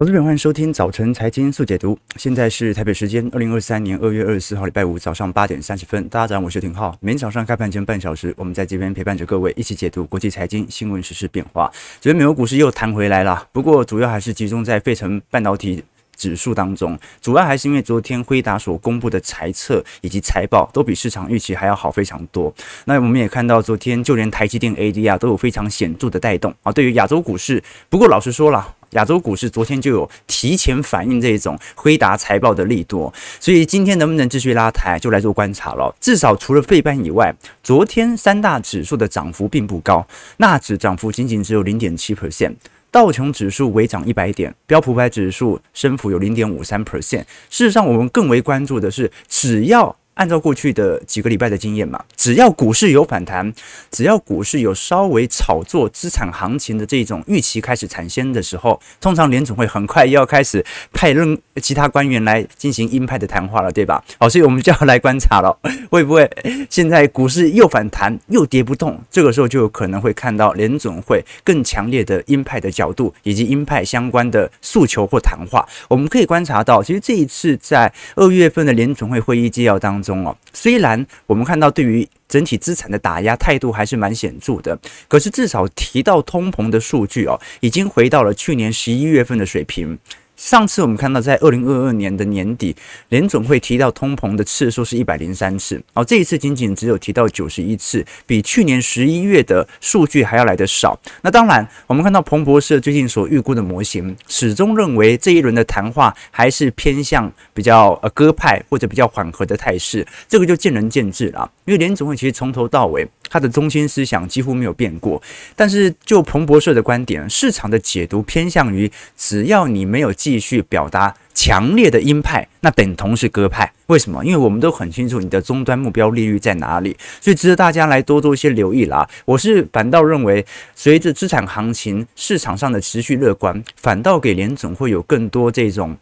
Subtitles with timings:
[0.00, 1.98] 投资者欢迎收听早晨财经速解读。
[2.16, 6.08] 现在是台北时间二零二三年二月二十四号礼拜五早上八点三十分。
[6.08, 6.96] 大家早上，我是廷浩。
[7.00, 11.70] 每天早上开盘前半小时，我们在这边陪伴着各位一起解读国际财经新闻、时事变化。
[12.00, 15.84] 昨天美国股市又弹回来了，不过主要还是集中在费城半导体
[16.20, 22.52] 指数当中，主要还是因为昨天辉达所公布的财测以及财报都比市场预期还要好非常多。
[22.84, 26.70] 那我们也看到，昨天就连台积电 ADR 都有非常显著的带动啊。
[26.70, 28.74] 对于亚洲股市，不过老实说了。
[28.90, 35.94] 亚洲股市昨天就有提前反映这种辉达财报的利多，所以今天能不能继续拉抬，就来做观察了。
[36.00, 40.04] 至少除了费半以外，昨天三大指数的涨幅并不高，
[40.38, 42.56] 纳指涨幅仅仅只有零点七 percent，
[42.90, 47.24] 道琼指数微涨一百点，标普百指数升幅有零点五三 percent。
[47.48, 53.52] 事实上，我们更为关注的是，只要按照过去的几个礼拜的经验嘛，只要股市有反弹，
[53.90, 64.04] 只要股市有稍微炒作资产行情的这种预期开始产生的时候，通常联总会很快又要开始派任其他官员来进行鹰派的谈话了，对吧？
[64.18, 65.56] 好，所以我们就要来观察了，
[65.90, 66.30] 会不会
[66.68, 69.00] 现在股市又反弹又跌不动？
[69.10, 75.66] 这个时候就有可能会看到联总会更强烈的鹰派的角度以及鹰派相关的诉求或谈话。
[75.88, 80.26] 我们可以观察到，其实这一次在二月份的联总会会议纪要当中。
[80.26, 89.98] 哦，虽然我们看到对于整体资产的打压态度还是蛮显著的，可是至少提到通膨的数据哦，已经回到了去年十一月份的水平。
[90.40, 92.74] 上次我们看到，在二零二二年的年底，
[93.10, 100.98] 联总会提到通膨的次数是一百零三次，哦，这一次仅仅只有提到九十一次，比去年十一月的数据还要来得少。
[101.20, 111.50] 那当然，我们看到彭博社最近所预估的模型，始终认为这一轮的谈话还是偏向比较呃鸽派或者比较缓和的态势，这个就见仁见智了。
[111.66, 115.22] 因为联总会其实从头到尾，它的中心思想几乎没有变过。
[115.56, 123.72] 但是就彭博社的观点，市场的解读偏向于，只要你没有继续表达强烈的鹰派，那等同是鸽派。
[123.86, 124.24] 为什么？
[124.24, 129.08] 因为我们都很清楚你的终端目标利率在哪里，所以值得大家来多做一些留意啦。
[129.24, 130.44] 我是反倒认为，
[130.74, 135.96] 随着资产行情市场上的持续乐观，反倒给联总会有更多这种。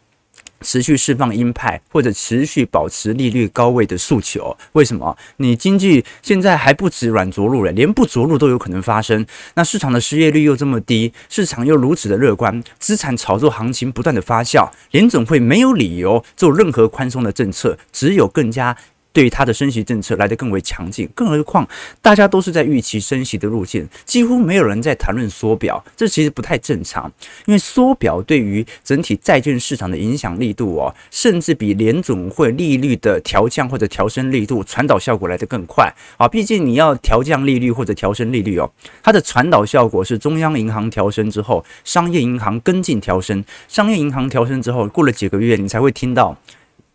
[0.61, 5.17] 持续释放鹰派或者持续保持利率高位的诉求，为什么？
[5.37, 9.25] 你经济现在还不止软着陆了，连不着陆都有可能发生。
[9.55, 18.75] 那市场的失业率又这么低，市场又如此的乐观，资产炒作行情不断的发酵，联总会没有理由做任何宽松的政策，只有更加。
[19.11, 21.67] 对于它的升息政策来得更为强劲，更何况
[22.01, 27.11] 大家都是在预期升息的路线，几乎没有人在谈论缩表，这其实不太正常。
[27.45, 36.27] 因为缩表对于整体债券市场的影响力度哦，甚至比联总会利率的调降或者调升力度传导效果来得更快啊！
[36.27, 38.71] 毕竟你要调降利率或者调升利率哦，
[39.01, 46.37] 它的传导效果是中央银行调升之后，商业银行跟进调升，商业银行调升之后，过了几个月你才会听到。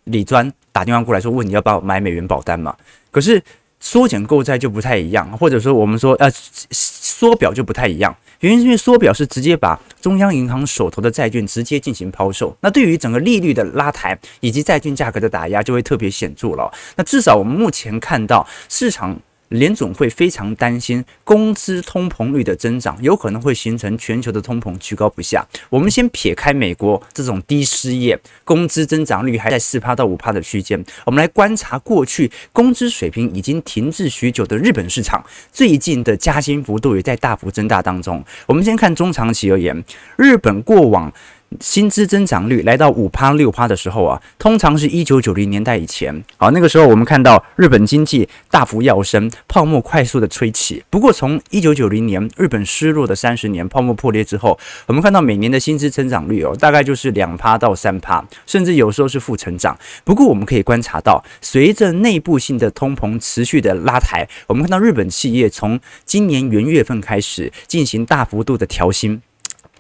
[0.05, 2.77] 李专打电话过来说，问你要不要买美元保单嘛？
[3.11, 3.43] 可是
[3.81, 6.31] 缩减购债就不太一样，或者说我们说呃
[6.71, 8.15] 缩表就不太一样。
[8.41, 16.71] 原因是因为缩表是直接把中央银行手头的债券直接进行抛售，那对于整个利率的拉抬以及债券价格的打压就会特别显著了。
[16.97, 19.19] 那至少我们目前看到市场。
[19.59, 25.47] 联总会非常担心工资通膨率的增长，有可能会形成全球的通膨居高不下。
[25.71, 38.25] 我们先撇开美国这种低失业、工资增长率还在四趴到五趴的区间，我们来观察过去工资水平已经停滞许久的日本市场，最近的加薪幅度也在大幅增大当中。
[38.47, 39.85] 我们先看中长期而言，
[40.17, 41.13] 日本过往。
[41.61, 46.25] 薪资增长率来到五趴六趴的时候啊，通常是一九九零年代以前。
[46.37, 50.83] 好，那个时候我们看到日本经济大幅跃升，泡沫快速的吹起。
[50.91, 59.79] 不过从一九九零年日本失落的三十年泡沫破裂之后，我们看到每年的薪资增长率哦，大概就是两趴到三趴，甚至有时候是负成长。
[60.03, 69.23] 不过我们可以观察到，随着内部性的通膨持续的拉抬，我们看到日本企业从今年元月份开始进行大幅度的调薪。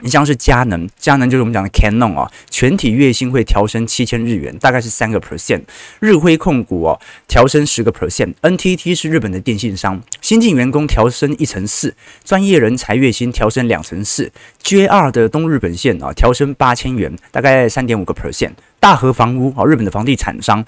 [0.00, 5.62] 你像是佳能，佳能就是我们讲的 Canon 哦，全体月薪会调升七千日元，大概是三个 percent。
[6.00, 8.34] 日辉控股哦，调升十个 percent。
[8.42, 14.30] NTT 是日本的电信商，新进员工调升一成四，专业人才月薪调升两成四。
[14.62, 18.52] JR 的东日本线啊，调升八千元，大概三点五个 percent。
[18.80, 20.64] 大和房屋啊，日本的房地产商。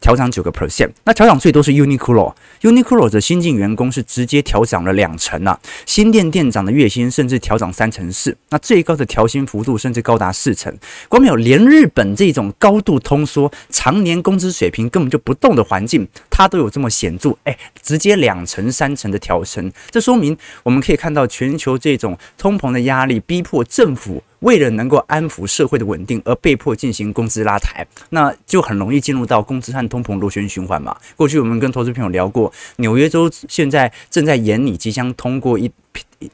[0.00, 10.72] 调涨九个 percent，那调涨最多是 Uniqlo，Uniqlo 的新进员工是直接调涨了两成啊，新店店长的月薪甚至调涨三成四，那最高的调薪幅度甚至高达四成。
[11.08, 24.22] 光没有连日本这种高度通缩、常年工资水平根本就不动的环境，它都有这么显著，哎，直接两成三成的调升，这说明我们可以看到全球这种通膨的压力逼迫政府。
[24.40, 30.96] 为了能够安抚社会的稳定而被迫进行工资拉抬，那就很容易进入到工资和通膨螺旋循环嘛。
[31.16, 35.70] 过去我们跟投资朋友聊过，纽约州现在正在研拟即将通过一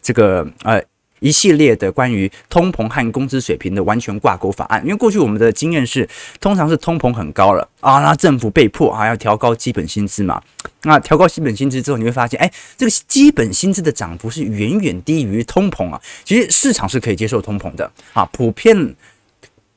[0.00, 0.82] 这个呃。
[1.22, 6.06] 一系列的关于通膨和工资水平的完全挂钩法案，因为过去我们的经验是，
[6.40, 10.42] 通常是通膨很高了啊，那政府被迫啊要调高基本薪资嘛，
[10.82, 18.94] 那调高基本薪资之后，你会发现，哎，这个基本薪资的涨幅是远远低于通膨啊，其实市场是可以接受通膨的啊，普遍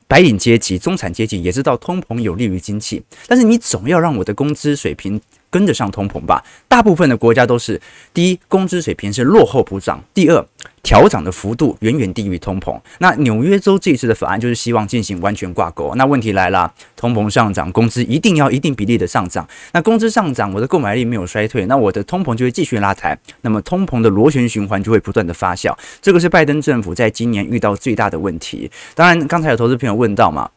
[0.08, 5.20] 白领阶级、中产阶级也知道通膨有利于经济，但是你总要让我的工资水平。
[5.50, 7.80] 跟得上通膨吧，大部分的国家都是：
[8.12, 10.46] 第一，工资水平是落后普涨；第二，
[10.82, 12.78] 调涨的幅度远远低于通膨。
[12.98, 15.94] 那纽约州这一次的法案就是希望进行完全挂钩。
[15.94, 19.48] 那问题来了，通膨上涨，工资一定要一定比例的上涨。
[19.72, 23.18] 那工资上涨，我的购买力没有衰退，那我的通膨就会继续拉抬。
[23.42, 25.74] 那么通膨的螺旋循环就会不断的发酵。
[26.02, 28.70] 这个是拜登政府在今年遇到最大的问题。
[28.94, 30.50] 当然，刚才有投资朋友问到嘛。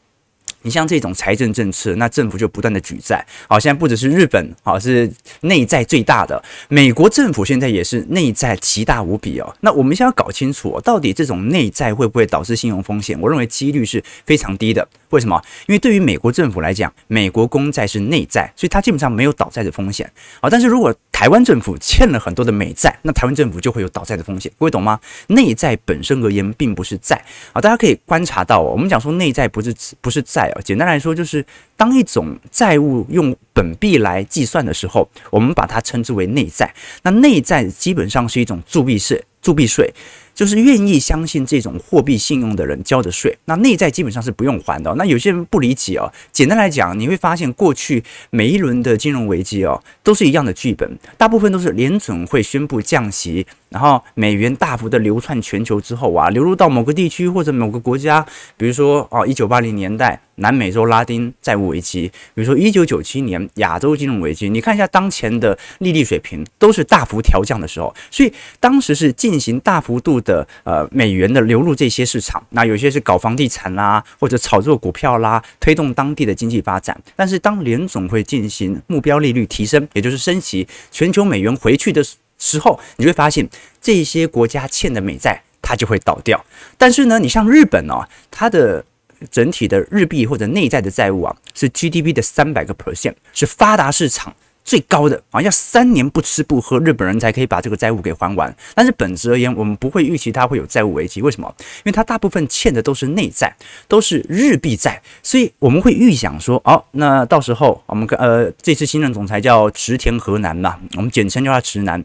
[0.62, 3.26] 你像这种财政政策，那政府就不断的举债。
[3.48, 5.12] 好，现在不只是日本，好是
[5.42, 9.56] 内债最大的美国政府，现在也是内债奇大无比哦。
[9.62, 13.20] 那我们先要搞清楚，到底这种内债会不会导致信用风险？
[13.20, 14.88] 我认为几率是非常低的。
[15.10, 15.42] 为什么？
[15.68, 20.10] 因为对于美国政府来讲，美国公债是内债，所以它基本上没有倒债的风险。
[20.40, 24.52] 好，但是如果台湾政府欠了很多的美债，那台湾政府就会有倒债的风险。
[24.60, 25.00] 各位懂吗？
[25.28, 27.20] 内债本身而言并不是债
[27.54, 28.72] 啊，大家可以观察到哦。
[28.72, 36.74] 我们讲说内债不是不是债简单来说就是当一种债务用本币来计算的时候，我们把它称之为内债。
[37.04, 39.94] 那内债基本上是一种铸币税，铸币税。
[40.34, 44.96] 就是愿意相信这种货币信用的人交的税，那内债基本上是不用还的。
[44.96, 46.10] 那有些人不理解哦。
[46.32, 53.46] 简单来讲，你会发现过去每一轮的金融危机哦，都是一样的剧本，大部分都是联准会宣布降息。
[53.68, 77.00] 然后美元大幅的流窜全球之后啊，流入到某个地区或者某个国家，比如说哦，一九八零年代南美洲拉丁债务危机，比如说一九九七年亚洲金融危机，你看一下当前的利率水平都是大幅调降的时候，所以当时是进行大幅度的呃美元的流入这些市场，那有些是搞房地产啦，或者炒作股票啦，推动当地的经济发展。
[77.16, 82.04] 但是当联总会进行目标利率提升，也就是升息，全球美元回去的。
[82.42, 83.46] 时候，你会发现
[83.82, 86.46] 这些国家欠的美债，它就会倒掉。
[86.78, 88.86] 但是呢，你像日本哦，它的
[89.32, 94.36] 整体的日币或者内在的债务啊，是 GDP 的三百个 percent，是发达市场。
[94.66, 98.56] 最高的啊，要三年不吃不喝，日本人才可以把这个债务给还完。
[98.76, 101.24] 但是本质而言，我们不会预期它会有债务危机。
[101.24, 101.52] 为什么？
[101.58, 103.52] 因为它大部分欠的都是内债，
[103.88, 112.04] 都是日币债，所以我们会预想说，哦，那到时候我们呃，这次新任总裁叫池田和男嘛，我们简称叫他直男。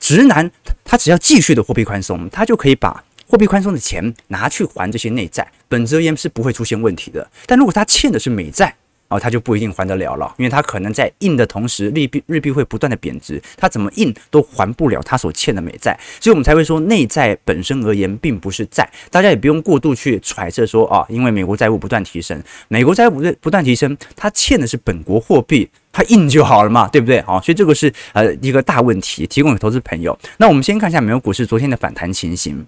[0.00, 0.50] 直男
[0.86, 7.28] 他只要继续的货币宽松，他就可以把货币宽松的钱拿去还这些内债，本质而言是不会出现问题的。
[7.46, 8.74] 但如果他欠的是美债，
[9.08, 27.22] 哦，他就不一定还得了了，因为他可能在印的同时，利币日币会不断的贬值，他怎么印都还不了他所欠的美债，所以我们才会说内债本身而言并不是债，大家也不用过度去揣测说啊，因为美国债务不断提升，美国债务不不断提升，他欠的是本国货币，他印就好了嘛，对不对？
[27.22, 30.18] 好，所以这个是呃一个大问题，提供给投资朋友。
[30.38, 32.66] 那我们先看一下美国股市昨天的反弹情形。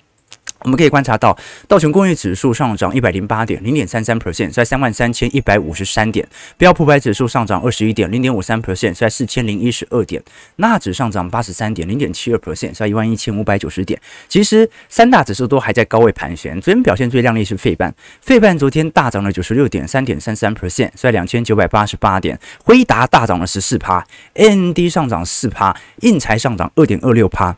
[0.61, 1.37] 我们可以观察到，
[1.69, 10.21] 道琼工业指数上涨一百零八点，零点三三 percent，在三万三千一百五十三点；标普百指数上涨二十一点，零点五三 percent，在四千零一十二点；
[10.57, 14.01] 纳指上涨八十三点，零点七二 percent，在一万一千五百九十点。
[14.29, 16.61] 其实三大指数都还在高位盘旋。
[16.61, 22.39] 昨天表现最亮丽是费半，费半昨天大涨了九十六点，三点三三 percent，在两千九百八十八点。
[22.65, 27.57] 辉达大涨了十四趴，AMD 上涨四趴，印材上涨二点二六趴。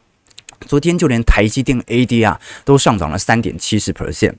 [0.67, 4.35] 昨天就连台积电 ADR 都上涨了三点七十 percent。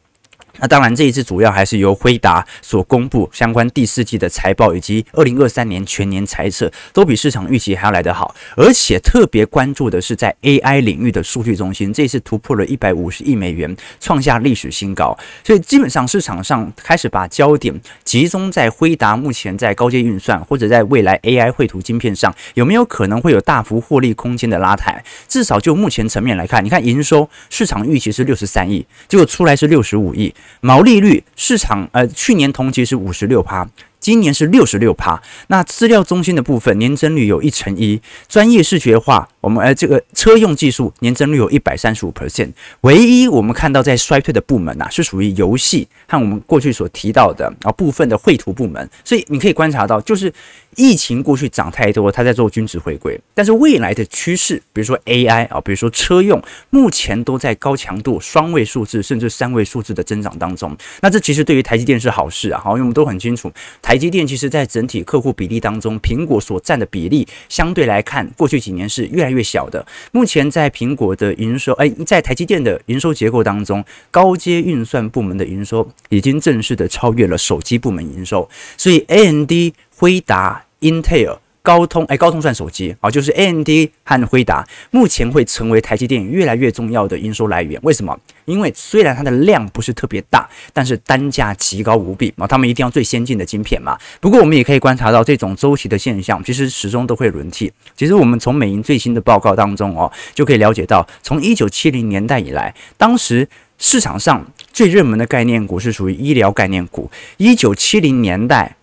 [0.59, 15.17] 那当然，这一次主要还是由辉达所公布相关第四季的财报以及二零二三年全年财测都比市场预期还要来得好，而且特别关注的是在 AI 领域的数据中心，这次突破了一百五十亿美元，创下历史新高。
[15.43, 25.03] 所以基本上市场上开始把焦点集中在辉达目前在高阶运算或者在未来 AI 绘图晶片上有没有可能会有大幅获利空间的拉抬。
[25.27, 30.33] 至少就目前层面来看，你看营收市场预期是六十三亿，结果出来是六十五亿。
[30.61, 33.67] 毛利率市场呃，去年同期是五十六趴，
[33.99, 35.21] 今年是六十六趴。
[35.47, 50.31] 那资料中心的部分年增率有一成一，专业视觉化我们呃这个车用技术年增率有一百三十五 percent，唯一我们看到在衰退的部门呐、啊，是属于游戏和我们过去所提到的啊部分的绘图部门，所以你可以观察到，就是
[50.75, 69.85] 疫情过去涨太多，它在做均值回归，但是未来的趋势，比如说 AI 啊，比如说车用，目前都在高强度双位数字甚至三位数字的增长当中，那这其实对于台积电是好事啊，好，因为我们都很清楚，台积电其实在整体客户比例当中，苹果所占的比例相对来看，过去几年是越来越小的。
[70.11, 81.37] 目前在苹果的营收，哎，在台积电的营收结构当中，高阶运算部门的营收已经正式的超越了手机部门营收，所以 A N D、辉达、Intel。
[81.61, 83.69] 高通哎，高通算手机啊，就是 AMD
[84.03, 87.79] 和辉达目前会成为台积电越来越重要的营收来源。
[87.83, 88.17] 为什么？
[88.45, 93.97] 因为虽然它的量不是特别大，但是单价极高无比啊，他们一定要最先进的晶片嘛。
[94.19, 97.71] 不过我们也可以观察到这种周期的现象，其实始终都会轮替。
[97.95, 107.09] 其实我们从美银最新的报告当中哦，就可以了解到，从一九七零年代以来，当时市场上最热门的概念股是属于医疗概念股。
[107.37, 108.75] 一九七零年代。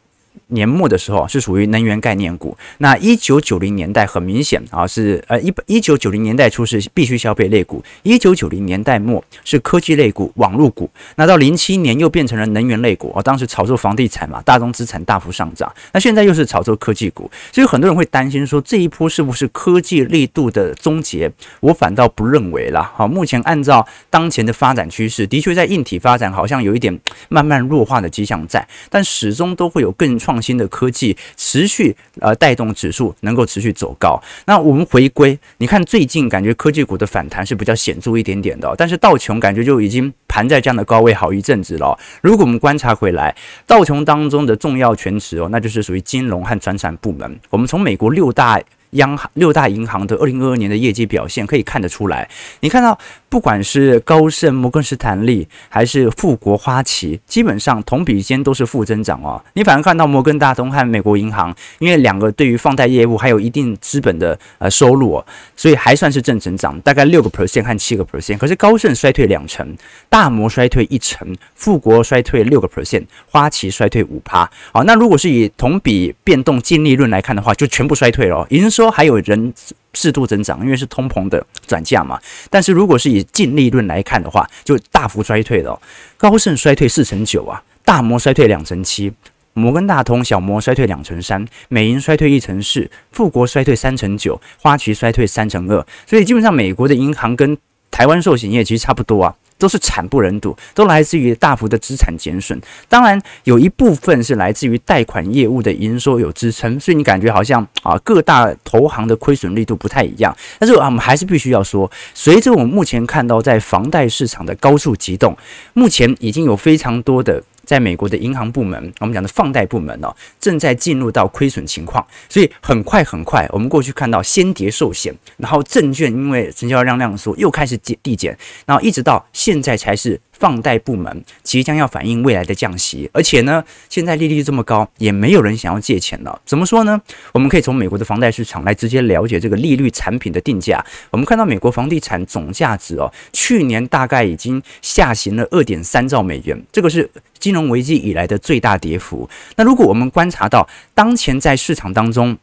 [0.49, 21.31] 年末的时候是属于能源概念股，那一九九零年代很明显啊是呃一一九九零年代初是必须消费类股，一九九零年代末是科技类股、网络股，那到零七年又变成了能源类股啊，当时炒作房地产嘛，大宗资产大幅上涨，那现在又是炒作科技股，所以很多人会担心说这一波是不是科技力度的终结？
[21.61, 30.39] 我反倒不认为啦，好，目前按照当前的发展趋势，的确在硬体发展好像有一点慢慢弱化的迹象在，但始终都会有更创。
[30.49, 34.19] 新的科技持续呃带动指数能够持续走高。
[34.47, 41.99] 那我们回归，你看最近感觉科技股的反弹是比较显著一点点的，但是道琼感觉就已经盘在这样的高位好一阵子了。
[42.23, 43.35] 如果我们观察回来，
[43.67, 47.39] 道琼当中的重要权值哦，那就是属于金融和传产部门。
[47.51, 48.59] 我们从美国六大。
[48.91, 52.29] 央行六大银行的二零二二年的业绩表现可以看得出来，
[52.61, 59.45] 你看到不管是高盛、摩根士丹利还是富国花旗，基本上同比间都是负增长哦。
[59.53, 68.39] 你反而看到摩根大通和美国银行，因为两个对于放贷业务还有一定资本的呃收入哦，所以还算是正成长，大概六个 percent 和七个 percent。
[68.39, 69.77] 可是高盛衰退两成，
[70.09, 74.51] 大摩衰退一成，富国衰退六个 percent，花旗衰退五趴。
[74.73, 78.71] 好，那如果是以同比变动净利润来看的话，就全部衰退了，已经。
[78.83, 79.53] 说还有人
[79.93, 82.21] 适度增长，因为是通膨的转嫁嘛。
[82.49, 85.81] 但是如果是以净利润来看的话，就大幅衰退了。
[86.17, 89.13] 高盛衰退四成九啊，大摩衰退两成七，
[89.55, 95.85] 摩根大通、小摩衰退两成三，美银衰退一成四，富国衰退三成九，花旗衰退三成二。
[96.07, 97.59] 所以基本上美国的银行跟
[97.91, 99.35] 台湾寿险业其实差不多啊。
[99.59, 102.59] 都是惨不忍睹，都来自于大幅的资产减损。
[102.89, 110.35] 当然，有一部分是来自于贷款业务的营收有支撑，所以你感觉好像啊，各大投行的亏损力度不太一样。
[110.59, 115.37] 但是啊，我们还是必须要说，随着我们目前看到在房贷市场的高速急动，
[115.75, 117.43] 目前已经有非常多的。
[117.69, 120.11] 在美国的银行部门，我们讲的放贷部门呢，
[120.41, 128.35] 正在进入到亏损情况，所以很快很快，我们过去看到先跌寿险，然后证券因为成交量量缩又开始减递减，
[128.65, 130.19] 然后一直到现在才是。
[130.39, 136.41] 放贷部门即将要反映未来的降息，而且呢，现在利率这么高，也没有人想要借钱了。
[136.45, 137.01] 怎么说呢？
[137.33, 140.85] 我们可以从美国的房贷市场来直接了解这个利率产品的定价。
[141.11, 149.29] 我们看到美国房地产总价值哦，去年大概已经下行了二点三兆美元，这个是金融危机以来的最大跌幅。
[149.57, 152.37] 那如果我们观察到当前在市场当中，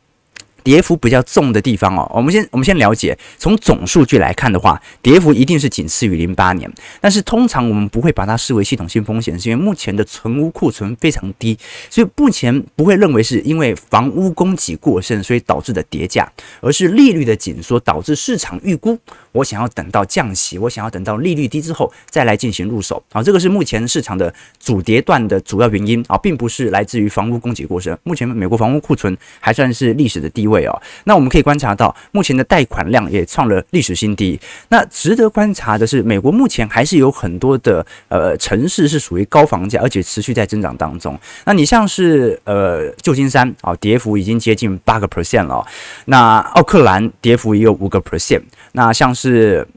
[0.66, 6.70] 跌幅比较重的地方哦，我们先我们先了解，从总数据来看的话，跌幅一定是仅次于零八年，
[7.00, 11.56] 但是通常我们不会把它视为系统性风险，是因为目前的存屋库存非常低，
[11.92, 16.28] 所以目前不会认为是因为房屋供给过剩所以导致的跌价，
[16.62, 18.98] 而是利率的紧缩导致市场预估。
[19.34, 27.96] 我想要等到降息，我想要等到利率低之后再来进行入手啊，这个是目前市场的主跌段的主要原因啊，并不是来自于房屋供给过剩。
[28.02, 30.82] 目前美国房屋库存还算是历史的低位哦。
[31.04, 34.40] 那我们可以观察到，目前的贷款量也创了历史新低。
[34.70, 41.20] 那值得观察的是，美国目前还是有很多的呃城市是属于高房价，而且持续在增长当中。
[41.46, 45.66] 那你像是呃旧金山啊，跌幅已经接近八个 percent 了。
[46.06, 48.44] 那奥克兰跌幅也有五个 percent。
[48.72, 49.68] 那像是。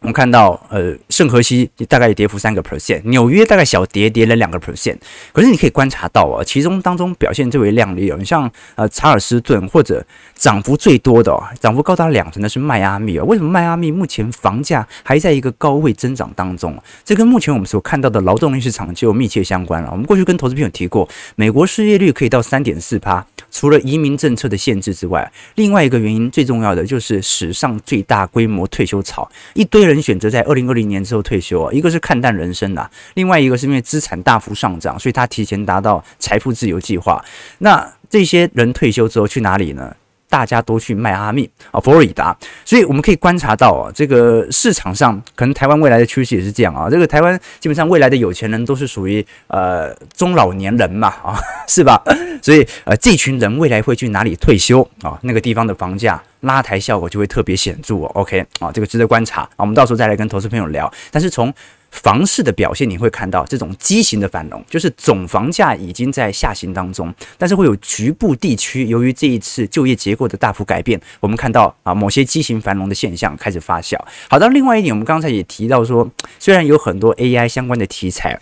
[0.00, 4.96] 我们看到，呃，圣荷西大概跌幅三个 percent，纽约大概小跌跌了两个 percent。
[5.30, 10.02] 可是你可以观察到啊，其中当中表现最为亮丽哦，你像呃查尔斯顿或者
[10.34, 13.24] 涨幅最多的哦，涨幅高达两成的是迈阿密哦。
[13.26, 16.74] 为什么迈阿密目前房价还在一个高位增长当中？
[17.04, 19.90] 这跟目前我们所看到的劳动力市场就密切相关了。
[19.92, 31.72] 我们过去跟投资朋友提过，美国失业率可以到三点四趴，除了移民政策的限制之外，另外一个原因最重要的就是史上最大规模退休潮，一堆人选择在二零二零年之后退休啊。
[31.72, 37.24] 一个是看淡人生啊，另外一个是因为资产大幅上涨，所以他提前达到财富自由计划。
[37.58, 39.94] 那这些人退休之后去哪里呢？
[40.30, 42.34] 大家都去迈阿密啊，佛罗里达，
[42.64, 46.88] 所以我们可以观察到啊，这个市场上可能台湾未来的趋势也是这样啊。
[46.88, 52.00] 这个台湾基本上未来的有钱人都是属于呃中老年人嘛啊， 是吧？
[52.40, 55.18] 所以呃这群人未来会去哪里退休啊？
[55.22, 58.10] 那个地方的房价拉抬效果就会特别显著哦。
[58.14, 59.58] OK 啊，这个值得观察啊。
[59.58, 60.90] 我们到时候再来跟投资朋友聊。
[61.10, 61.52] 但是从
[61.90, 73.98] 房市的表现，你会看到这种畸形的繁荣，就是总房价已经在下行当中，但是会有局部地区由于这一次就业结构的大幅改变，我们看到啊某些畸形繁荣的现象开始发酵。
[74.28, 78.38] 好的，另外一点，我们刚才也提到说，虽然有很多 AI 相关的题材。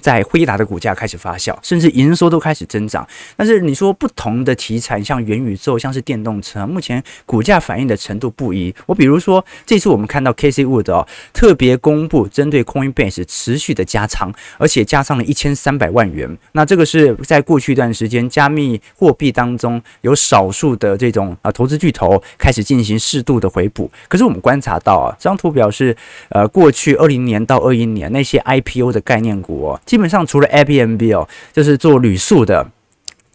[0.00, 3.06] 在辉达的股价开始发酵，甚至营收都开始增长。
[3.36, 8.74] 但是你说不同的题材，像元宇宙，像是电动车，目前股价反应的程度不一。
[8.86, 16.36] 我比如说，这次我们看到 K C Wood 哦，特别公布针对 Coinbase 持续的加仓，而且加仓了一千三百万元。
[16.52, 23.90] 那这个是在过去一段时间，加密货币当中有少数的这种啊投资巨头开始进行适度的回补。
[24.08, 25.96] 可是我们观察到啊，这张图表示，
[26.30, 29.80] 呃，过去二零年到二一年那些 IPO 的概念股哦。
[29.90, 32.64] 基本上除了 Airbnb 哦，就是做旅宿的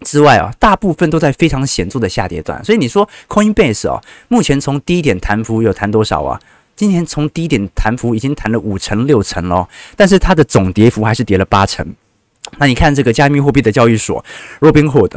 [0.05, 2.63] 之外啊，大部分都在非常显著的下跌段。
[2.63, 6.39] 所以你说 Coinbase 哦，目前从低点弹幅有弹多少啊？
[6.77, 11.85] 今年从低点弹幅已经弹了五成六成喽，但是它的总跌幅还是跌了八成。
[12.57, 14.23] 那你看这个加密货币的交易所
[14.61, 15.11] Robinhood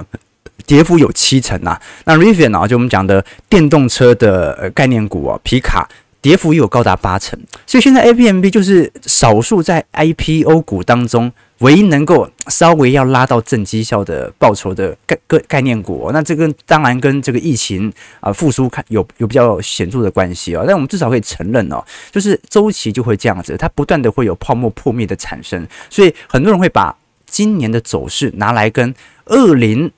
[0.67, 1.81] 跌幅有七成啊。
[2.05, 5.89] 那 Rivian 啊，就我们讲的电动车的概念股啊，皮卡。
[6.21, 16.11] 跌幅又有高达八成，所以现在 A B M B 就是少数在 IPO 股当中唯一能够稍微要拉到正绩效的报酬的概概概念股。
[16.13, 20.65] 那这个当然跟这个疫情啊复苏看有有比较显著的关系哦。
[20.67, 25.67] 但我们至少可以承认哦，就是周期就会这样子，它不断的会有泡沫破灭的产生。
[25.89, 26.97] 所以很多人会把
[27.27, 28.93] 今年的走势拿来跟
[29.27, 29.91] 二零。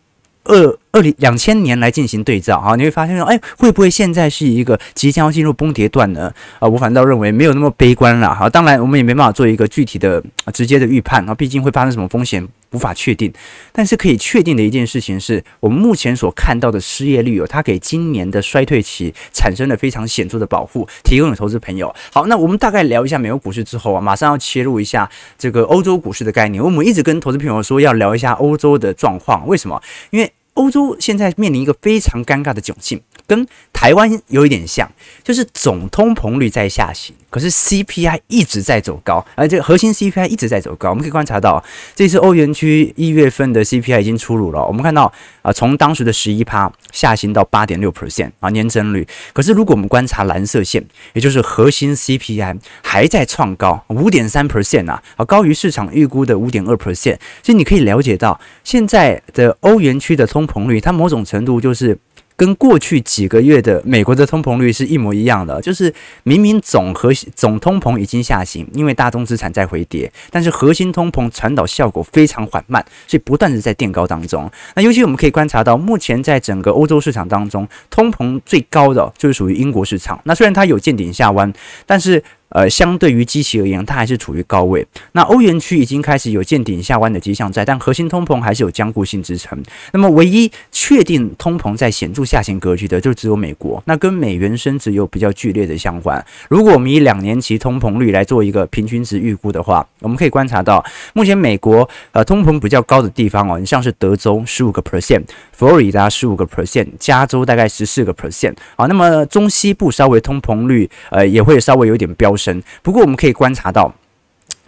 [0.45, 6.33] 二二零两千年来进行对照啊，你会发现说，哎，会不会现在是一个即将要进入崩跌段呢？
[6.59, 8.49] 啊，我反倒认为没有那么悲观了哈。
[8.49, 13.33] 当然，我们也没办法做一个具体的、直接的预判啊，毕竟会发生什么风险无法确定。
[13.73, 21.95] 但是可以确定的一件事情是，我们目前所看到的失业率哦，它给今年的衰退期产生了非常显著的保护，提供给投资朋友。
[22.13, 26.63] 好，那我们大概聊一下美国股市之后啊，马上要切入一下这个欧洲股市的概念。
[26.63, 29.83] 我们一直跟投资朋友说要聊一下欧洲的状况，为什么？
[30.11, 34.91] 因为欧洲现在面临一个非常尴尬的窘境，跟台湾有一点像，
[35.23, 40.91] 就是总通膨率在下行，可是 CPI 一直在走高，而这个核心 CPI 一直在走高。
[40.91, 41.63] 我们可以观察到，
[41.95, 44.67] 这次欧元区一月份的 CPI 已经出炉了。
[44.67, 45.13] 我们看到
[45.43, 49.07] 啊，从当时的十一趴下行到八点六 percent 啊年增率。
[49.33, 57.19] 可是如果我们观察蓝色线，也就是核心 CPI 还在创高五点三 percent 啊，啊高于市场预估的五点二 percent。
[57.45, 61.97] 所以你可以了解到，现在的欧元区的通膨率，它某种程度就是。
[62.41, 74.51] 跟过去几个月的美国的通膨率是一模一样的，就是明明总核心总通膨已经下行，因为大宗资产在回跌，但是核心通膨传导效果非常缓慢，所以不断的在垫高当中。
[74.75, 80.19] 那尤其我们可以观察到，目前在整个欧洲市场当中，通膨最高的就是属于英国市场。
[80.25, 81.53] 那虽然它有见顶下弯，
[81.85, 82.25] 但是。
[82.51, 84.87] 呃，相对于基期而言，它还是处于高位。
[85.13, 89.61] 那欧元区已经开始有见顶下弯的迹象在，但核心通膨还是有僵固性支撑。
[89.93, 93.83] 那么，唯一确定通膨在显著下行格局的，就只有美国。
[93.87, 96.25] 那跟美元升值有比较剧烈的相关。
[96.49, 100.85] 如果我们以两年期通膨率来做一个平均值预估的话，我们可以观察到，
[101.15, 105.23] 目前美国呃通膨比较高的地方哦，你像是德州十五个 percent，
[105.61, 108.57] 佛罗里达十五个 percent，加州大概十四个 percent。
[108.77, 112.63] 好，那么中西部稍微通膨率呃也会稍微有点飙升。
[112.83, 113.95] 不过我们可以观察到，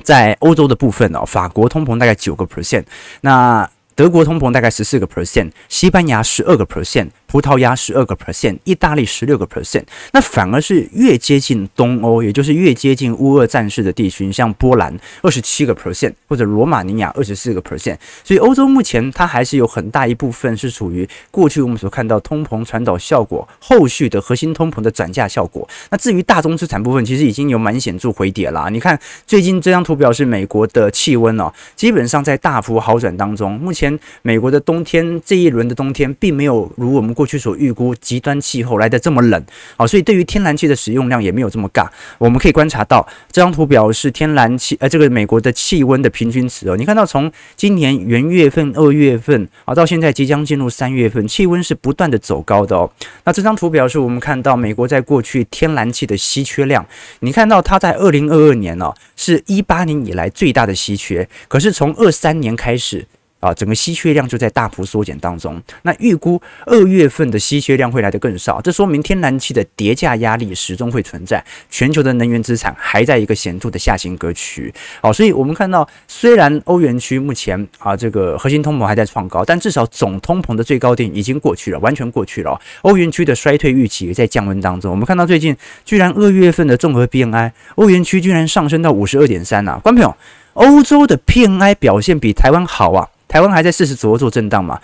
[0.03, 2.85] 在欧洲的部分哦，法国通膨大概九个 percent，
[3.23, 7.09] 那德国通膨大概十四个 percent，西班牙十二个 percent。
[7.33, 17.97] 葡萄牙十二个 percent，意大利十六个 percent，那反而是越接近东欧，也就是越接近乌俄战事的地区，像波兰二十七个 percent，或者罗马尼亚二十四个 percent。
[18.23, 25.67] 所以欧洲目前它还是有很大一部分是属于过去我们所看到通膨传导效果，后续的核心通膨的转嫁效果。
[25.89, 28.69] 那至于大宗资产部分，其实已经有蛮显著回跌了。
[28.69, 33.59] 你看最近这张图表是美国的气温哦，基本上在大幅好转当中。
[33.59, 39.41] 目前美国的冬天这一轮的冬天并没有如我们过过去所预估极端气候来得这么冷，
[39.77, 41.87] 好，所以对于天然气的使用量也没有这么尬。
[42.19, 46.77] 我们可以观察到这张图表是天然气，呃，这个美国的气温的平均值哦。
[46.77, 52.91] 你看到从今年元月份、二月份啊，到现在即将进入三月份，气温是不断的走高的哦。
[53.23, 56.85] 那这张图表是我们看到美国在过去天然气的稀缺量，
[57.21, 63.07] 你看到它在二零二二年哦，是一八年以来最大的稀缺，可是从二三年开始。
[63.43, 65.61] 啊，整个稀缺量就在大幅缩减当中。
[65.83, 74.73] 那预估二月份的稀缺量会来得更少，这说明天然气的叠价压力始终会存在，全球的能源资产还在一个显著的下行格局。
[75.01, 82.57] 好，所以我们看到，虽然欧元区目前啊这个核心通膨还在创高，但至少总通膨的最高点已经过去了，完全过去了。
[82.83, 84.89] 欧元区的衰退预期也在降温当中。
[84.93, 90.17] 我们看到最近居然二月份的综合 PMI，欧元区居然上升到五十二点三啊，观众朋友，
[90.53, 93.09] 欧洲的 P N I 表现比台湾好啊。
[93.33, 94.79] 台湾还在四十左右做震荡嘛？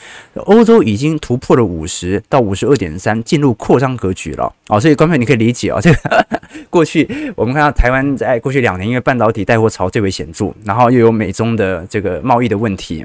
[0.46, 4.80] 欧洲已经突破了五十到五十二点三，进入扩张格局了哦。
[4.80, 6.26] 所以观众你可以理解啊，这个
[6.70, 7.06] 过去
[7.36, 13.04] 我们看到台湾在过去两年因为半导体带货潮最为显著，然后又有美中的这个贸易的问题。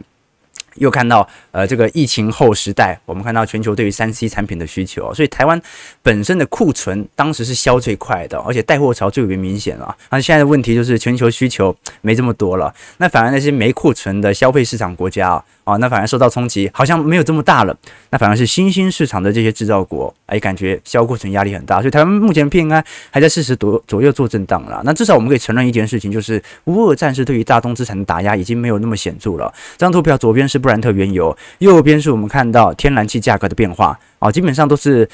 [0.76, 5.62] 又看到呃这个疫情后时代，我们看到全球对于三 C 产品的需求，所以台湾
[6.02, 9.96] 本身的库存当时是销最快的，而且带货潮最为明显了。
[10.10, 15.44] 那现在的问题就是全球需求没这么多了，那反而那些没库存的消费市场国家啊。
[15.64, 17.74] 啊、那反而受到冲击，好像没有这么大了。
[18.10, 21.80] 那反而是新兴市场的这些制造国，哎，感觉销库存压力很大。
[21.80, 24.82] 所以台湾目前 PMI 还在四十多左右做震荡了。
[24.84, 29.50] 那至少我们可以承认一件事情，就是乌俄战事对于大宗资产的打压已经没有那么显著了。
[29.78, 34.00] 这张图表左边是布兰特原油，右边是我们看到天然气价格的变化。
[34.20, 35.08] 啊、基本上都是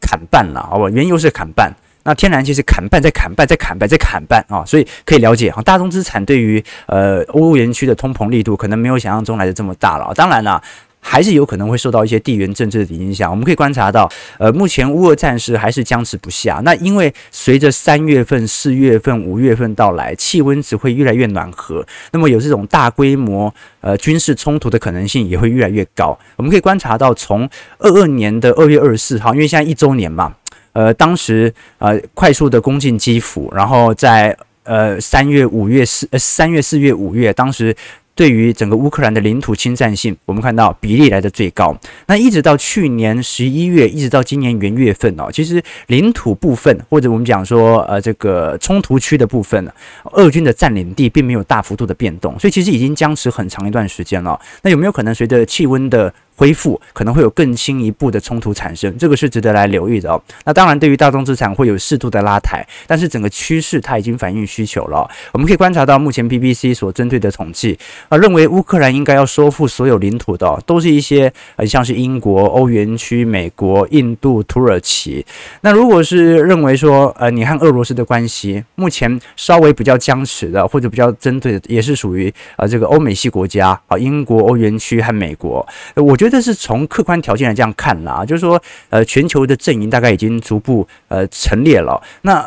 [0.00, 0.90] 砍半了，好吧？
[0.90, 1.72] 原油是砍半。
[2.02, 10.10] 那天然气是砍半，再砍半，再砍半，再砍半啊，所以可以了解哈，大宗资产对于呃欧元区的通膨力度可能没有想象中来的这么大了。
[10.14, 10.60] 当然了，
[11.00, 13.30] 还是有可能会受到一些地缘政治的影响。
[13.30, 16.60] 我们可以观察到，呃，目前乌俄战事还是僵持不下。
[16.64, 26.18] 那因为随着三月份、四月份、五月份到来，气温只会越来越暖和，那么有这种大规模呃军事冲突的可能性也会越来越高。
[26.36, 30.34] 我们可以观察到，从二二年的二月二十四号，因为现在一周年嘛。
[30.72, 37.74] 呃，当时呃快速的攻进基辅，然后在呃三月、五月、四呃三月、四月、五月，当时
[38.14, 41.74] 对于整个乌克兰的领土侵占性，我们看到比例来的最高。
[42.06, 49.66] 那一直到去年十一月，一直到今年元月份哦，其实领土部分或者我们讲说呃这个冲突区的部分，
[50.12, 54.38] 俄军的占领地并没有大幅度的变动，所以其实已经僵持很长一段时间了。
[54.62, 60.22] 那有没有可能随着气温的恢复可能会有更进一步的冲突产生，这个是值得来留意的哦。
[60.46, 65.06] 那当然，对于大宗资产会有适度的拉抬，但是整个趋势它已经反映需求了。
[65.32, 75.22] 我们可以观察到，目前 BBC 所针对的统计啊，认为乌克兰应该要收复所有领土的，都是一些呃，像是英国、欧元区、美国、印度、土耳其。
[75.60, 85.66] 那如果是认为说，呃，你和俄罗斯的关系目前稍微比较僵持的，或者比较针对的，也是属于呃这个欧美系国家啊，英国、欧元区和美国。
[85.96, 86.29] 我觉得。
[86.30, 92.00] 这是从客观条件来这样看啦，就是说，呃，全球的阵营大概已经逐步呃陈列了。
[92.22, 92.40] 那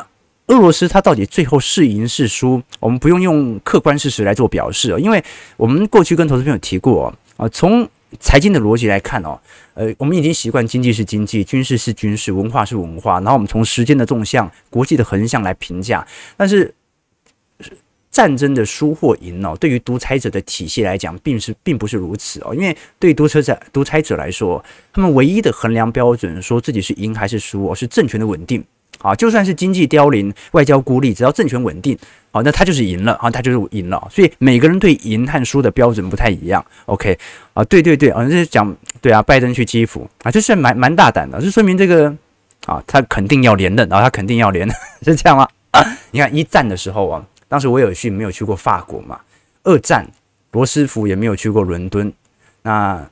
[0.48, 5.24] 俄罗斯它到底最后是赢是输，我们不用用客观事实来做表示，因为
[5.58, 7.88] 我们过去跟投资朋友提过啊，从
[8.20, 9.40] 财经的逻辑来看哦，
[9.74, 16.74] 呃，我们已经习惯经济是经济，军事是军事，文化是文化，然后我们从时间的纵向、国际的横向来评价，但是。
[18.14, 22.54] 战争的输或赢哦，对于独裁者的体系来讲，并是并不是如此哦。
[22.54, 28.64] 因为对独裁者独裁者来说，他们唯一的衡量标准，说自己是赢还是输哦，是政权的稳定
[29.00, 29.16] 啊。
[29.16, 31.98] 就算是经济凋零、外交孤立，只要政权稳定，
[32.30, 34.08] 好，那他就是赢了啊，他就是赢了。
[34.12, 36.64] 所以每个人对赢和输的标准不太一样。
[36.86, 37.18] OK
[37.56, 38.72] 啊，对对对啊，这是讲
[39.02, 42.16] 对啊，拜登去基辅啊，这算蛮蛮大胆的，这说明这个
[42.68, 44.70] 啊，他肯定要连任，然后他肯定要连，
[45.02, 45.50] 是这样吗？
[46.12, 47.26] 你看一战的时候啊。
[47.54, 49.20] 当时威尔逊没有去过法国嘛？
[49.62, 50.04] 二战
[50.54, 52.12] 罗斯福也没有去过伦敦。
[52.64, 53.08] 那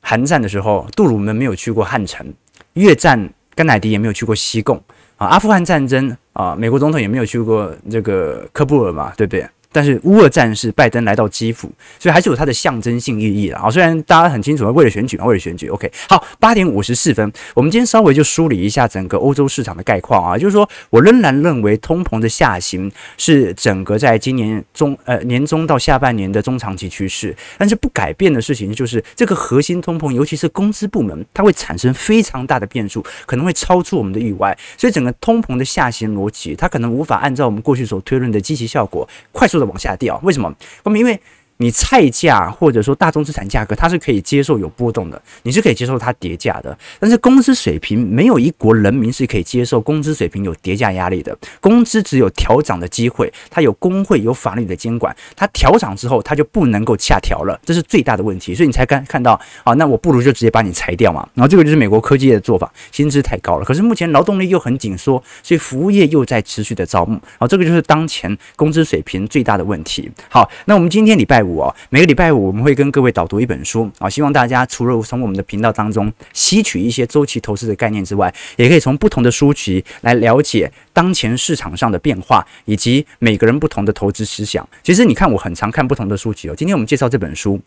[0.00, 2.34] 韩战的时候，杜鲁门没有去过汉城。
[2.72, 4.82] 越战甘乃迪也没有去过西贡
[5.16, 5.28] 啊。
[5.28, 9.48] 阿富汗战争啊，美国总统也没有去过这个喀布尔嘛，对不对？
[9.76, 13.70] 但是乌俄战事，拜登来到基辅，所以还是有它的象征性意义了啊。
[13.70, 15.68] 虽然大家很清楚，为了选举嘛，为了选举。
[15.68, 20.38] OK，好，八点五十四分，我们今天稍微就梳理一下整个欧洲市场的概况啊。
[20.38, 39.65] 就是说我仍然认为通膨的下行是整个在今年中呃年中到下半年的中长期趋势，但是不改变的事情就是这个核心通膨，尤其是工资部门，它会产生非常大的变数，可能会超出我们的意外，所以整个通膨的下行逻辑，它可能无法按照我们过去所推论的积极效果快速的。
[39.66, 40.54] 往下掉，为什么？
[40.84, 41.20] 我们因为
[41.58, 46.76] 你菜价或者说大宗资产价格，它是可以接受有波动的，你是可以接受它跌价的。
[47.00, 51.36] 但是工资水平，没有一国人民是可以接受工资水平有跌价压力的。
[51.60, 58.54] 工资只有调涨的机会，它有工会有法律的监管，它调涨之后，它就不能够下调了，这是最大的问题。
[58.54, 61.26] 所以你才看看到啊，那我不如就直接把你裁掉嘛。
[61.34, 67.20] 然后这个就是美国科技业的做法，薪资太高了，可是目前劳动力又很紧缩，所以服务业又在持续的招募。
[67.38, 70.10] 好，这个就是当前工资水平最大的问题。
[70.28, 84.68] 好，那我们今天礼拜五哦，每个礼拜五我们会跟各位导读一本书啊，希望大家除了从我们的频道当中吸取一些周期投资的概念之外，也可以从不同的书籍来了解当前市场上的变化，以及每个人不同的投资思想。
[84.82, 86.54] 其实你看，我很常看不同的书籍哦。
[86.56, 87.60] 今天我们介绍这本书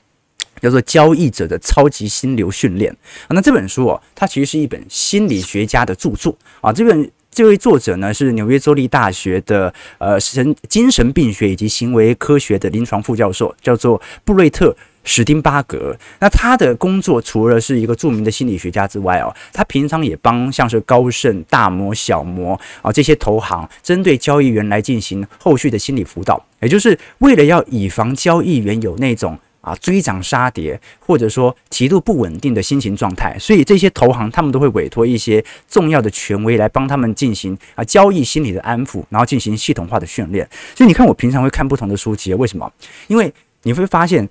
[0.62, 2.92] 叫做《交易者的超级心流训练》
[3.24, 7.10] 啊，那这本书哦，它其实是一本心理学家的著作啊，这本。
[7.40, 14.76] 这位作者呢，是纽约州立大学的呃神精神病学以及行为科学的临床副教授，叫做布瑞特
[15.06, 15.96] 史丁巴格。
[16.20, 29.40] 那他的工作除了是一个著名的心理学家之外哦，他平常也帮像是高盛、大摩、小摩啊这些投行，针对交易员来进行后续的心理辅导，也就是为了要以防交易员有那种。
[29.70, 40.50] 啊，追涨杀跌，或者说极度不稳定的心情状态，所以这些投行他们都会委托一些重要的权威来帮他们进行啊交易心理的安抚，然后进行系统化的训练。
[40.76, 42.72] 所以你看，我平常会看不同的书籍，为什么？
[43.08, 43.32] 因为
[43.64, 44.28] 你会发现。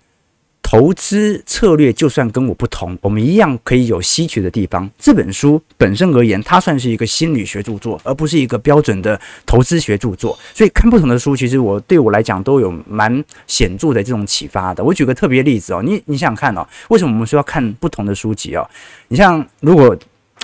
[0.70, 4.86] 投资策略就算跟我不同，我们一样可以有吸取的地方。
[4.98, 10.38] 这本书本身而言，它算是一个心理学著作，而不是一个标准的投资学著作。
[10.52, 14.84] 所以看不同的书，其实我对我来讲都有蛮显著的这种启发的。
[14.84, 18.68] 我举个特别例子哦，你你想想看哦，为什么我们说要看不同的书籍哦？
[19.08, 19.96] 你像如果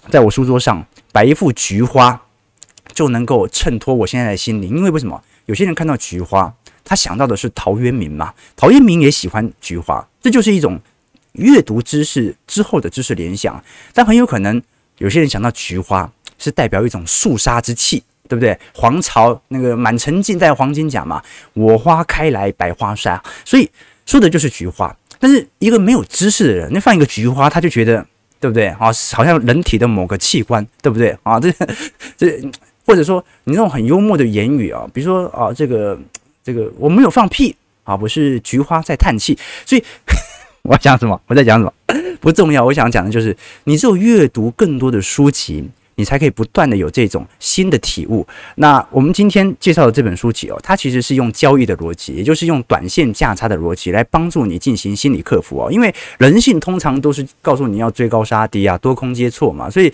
[0.09, 0.83] 在我书桌上
[1.13, 2.19] 摆一幅菊花，
[2.95, 5.23] 就能够衬托我现在的心灵，因为为什么？
[5.45, 6.55] 有些人看到菊花。
[6.85, 8.33] 他想到的是陶渊明嘛？
[8.55, 10.79] 陶渊明也喜欢菊花，这就是一种
[11.33, 13.63] 阅读知识之后的知识联想。
[13.95, 14.61] 但很有可能
[14.99, 18.59] 有些人想到菊花是代表一种肃杀之气，对不对？
[18.75, 21.23] 黄巢那个满城尽带黄金甲嘛，
[21.55, 23.71] 我花开来百花杀，所以
[24.05, 24.95] 说的就是菊花。
[25.19, 28.07] 但是一个没有知识的人，你放一个菊花，他就觉得
[28.39, 28.93] 对不对啊？
[29.15, 31.41] 好像人体的某个器官，对不对啊？
[31.41, 31.51] 这
[32.19, 32.39] 这
[32.85, 35.99] 或者说你那种很幽默的言语啊，比如说啊这个。
[36.45, 39.83] 这个我没有放屁啊，不是菊花在叹气，所以
[40.63, 41.21] 我要讲什么？
[41.27, 41.73] 我在讲什么？
[42.21, 42.65] 不重要。
[42.65, 48.27] 我想讲的就是，你只有阅读更多的书籍，你才可以不断的有这种新的体悟。
[48.57, 55.71] 那我们今天介绍的这本书籍哦，它其实是用交易的逻辑，也就是用短线价差的逻辑来帮助你进行心理克服哦。
[55.71, 59.93] 因为人性通常都是告诉你要追高杀低啊，多空接错嘛，所以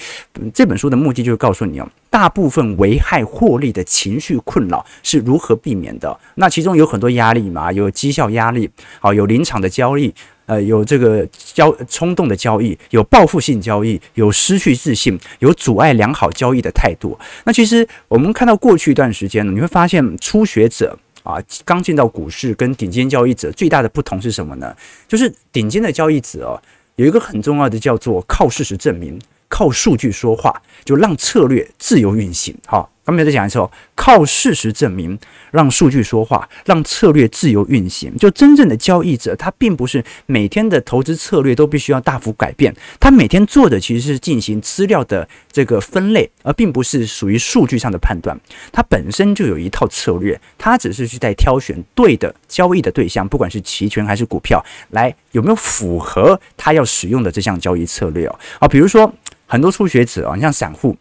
[0.52, 6.18] 这本书的目的就是告诉你哦，大部分危害获利的情绪困扰是如何避免的。
[6.36, 8.68] 那其中有很多压力嘛，有绩效压力，
[9.00, 10.12] 好，有临场的交易。
[10.50, 17.16] 呃，有这个交冲动的交易，有报复性交易，有失去自信，有阻碍良好交易的态度。
[17.44, 24.74] 那其实我们看到过去一段时间呢，你会发现初学者啊，刚进到股市跟顶尖交易者最大的不同是什么呢？
[25.06, 26.60] 就是顶尖的交易者哦，
[26.96, 29.16] 有一个很重要的叫做靠事实证明，
[29.50, 32.56] 靠数据说话，就让策略自由运行。
[32.66, 32.90] 好。
[33.02, 35.18] 后面再讲一次哦，靠事实证明，
[35.50, 38.16] 让数据说话，让策略自由运行。
[38.16, 48.38] 就真正的交易者，他并不是每天的投资策略都必须要大幅改变，他每天做的其实是进行资料的这个分类，而并不是属于数据上的判断。
[48.70, 58.38] 他本身就有一套策略，他只是去在挑选对的交易的对象，不管是期权还是股票，来有没有符合他要使用的这项交易策略哦。
[58.60, 59.12] 啊，比如说
[59.50, 60.96] 很多初学者啊，你像散户。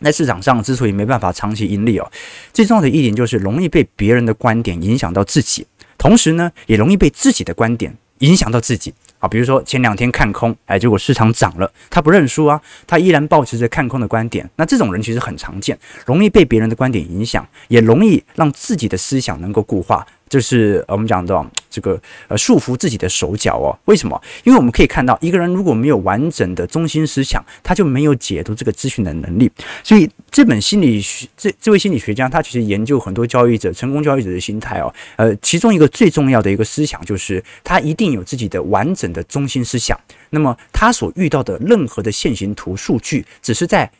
[0.00, 2.10] 在市场上之所以没办法长期盈利哦，
[2.52, 5.64] 最重要的一点就是容易被别人的观点影响到自己，
[5.96, 8.92] 同时呢，也容易被自己的观点影响到自己。
[9.18, 14.50] 好，比如说前两天看空，哎，结果市场涨了，他不认输啊，他依然保持着看空的观点。
[14.56, 20.04] 那这种人其实很常见，容易被别人的观点影响，也容易让自己的思想能够固化。
[20.28, 24.20] 就是我们讲的这个呃束缚自己的手脚哦，为什么？
[24.44, 29.50] 因为我们可以看到一个人如果没有完整的中心思想，他就没有解读这个资讯的能力。
[29.84, 39.98] 所以这本心理学这这位心理学家他其实研究很多交易者成功交易者的心态哦，呃，其中一个最重要的一个思想就是他一定有自己的完整的中心思想。
[40.30, 43.90] 那么他所遇到的任何的线形图数据，只是在